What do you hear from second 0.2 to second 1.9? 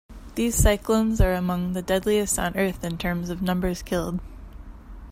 These cyclones are among the